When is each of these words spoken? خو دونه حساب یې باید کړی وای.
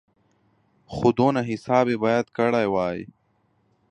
خو 0.93 1.07
دونه 1.17 1.41
حساب 1.51 1.85
یې 1.91 1.97
باید 2.03 2.25
کړی 2.37 2.65
وای. 2.73 2.99